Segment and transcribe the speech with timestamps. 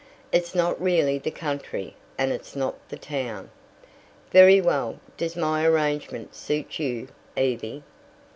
[0.31, 3.51] "It's not really the country, and it's not the town."
[4.31, 4.99] "Very well.
[5.15, 7.83] Does my arrangement suit you, Evie?"